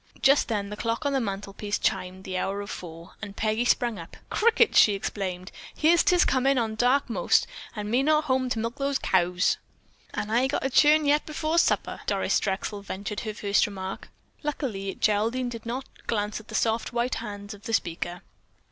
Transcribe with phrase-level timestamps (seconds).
[0.23, 3.99] Just then the clock on the mantelpiece chimed the hour of four, and Peggy sprang
[3.99, 4.17] up.
[4.31, 8.77] "Crickets!" she exclaimed, "Here 'tis comin' on dark most, and me not home to milk
[8.77, 9.57] the caows."
[10.15, 14.09] "An' I've got to churn yet before supper," Doris Drexel ventured her first remark.
[14.41, 18.23] Luckily Geraldine did not glance at the soft, white hands of the speaker.